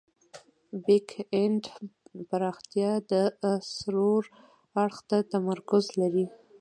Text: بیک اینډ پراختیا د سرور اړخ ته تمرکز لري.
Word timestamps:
بیک 0.85 1.09
اینډ 1.33 1.63
پراختیا 2.29 2.91
د 3.11 3.13
سرور 3.75 4.23
اړخ 4.81 4.97
ته 5.09 5.17
تمرکز 5.33 5.85
لري. 6.01 6.25